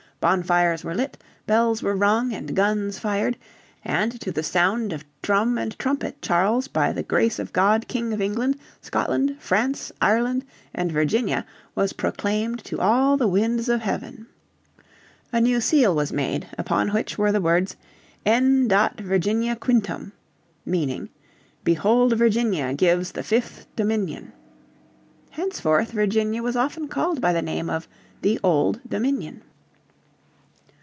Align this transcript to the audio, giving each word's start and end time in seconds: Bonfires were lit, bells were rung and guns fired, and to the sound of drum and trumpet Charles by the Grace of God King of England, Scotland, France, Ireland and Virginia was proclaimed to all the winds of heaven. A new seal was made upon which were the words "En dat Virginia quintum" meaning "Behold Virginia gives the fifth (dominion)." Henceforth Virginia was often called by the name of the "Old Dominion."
Bonfires 0.23 0.83
were 0.83 0.93
lit, 0.93 1.17
bells 1.47 1.81
were 1.81 1.95
rung 1.95 2.31
and 2.31 2.55
guns 2.55 2.99
fired, 2.99 3.35
and 3.83 4.21
to 4.21 4.31
the 4.31 4.43
sound 4.43 4.93
of 4.93 5.03
drum 5.23 5.57
and 5.57 5.75
trumpet 5.79 6.21
Charles 6.21 6.67
by 6.67 6.91
the 6.93 7.01
Grace 7.01 7.39
of 7.39 7.51
God 7.51 7.87
King 7.87 8.13
of 8.13 8.21
England, 8.21 8.59
Scotland, 8.83 9.35
France, 9.39 9.91
Ireland 9.99 10.45
and 10.75 10.91
Virginia 10.91 11.43
was 11.73 11.91
proclaimed 11.93 12.63
to 12.65 12.79
all 12.79 13.17
the 13.17 13.27
winds 13.27 13.67
of 13.67 13.81
heaven. 13.81 14.27
A 15.33 15.41
new 15.41 15.59
seal 15.59 15.95
was 15.95 16.13
made 16.13 16.47
upon 16.55 16.89
which 16.89 17.17
were 17.17 17.31
the 17.31 17.41
words 17.41 17.75
"En 18.23 18.67
dat 18.67 18.99
Virginia 19.01 19.55
quintum" 19.55 20.11
meaning 20.67 21.09
"Behold 21.63 22.13
Virginia 22.15 22.75
gives 22.75 23.13
the 23.13 23.23
fifth 23.23 23.65
(dominion)." 23.75 24.33
Henceforth 25.31 25.89
Virginia 25.93 26.43
was 26.43 26.55
often 26.55 26.87
called 26.87 27.19
by 27.21 27.33
the 27.33 27.41
name 27.41 27.71
of 27.71 27.87
the 28.21 28.39
"Old 28.43 28.81
Dominion." 28.87 29.41